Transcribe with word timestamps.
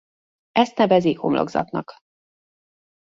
Ezt 0.51 0.77
nevezi 0.77 1.13
homlokzatnak. 1.13 1.93